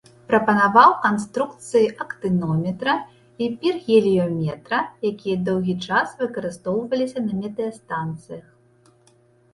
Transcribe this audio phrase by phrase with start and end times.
[0.29, 2.95] Прапанаваў канструкцыі актынометра
[3.47, 4.79] і піргеліёметра,
[5.13, 8.45] якія доўгі час выкарыстоўваліся на метэастанцыях.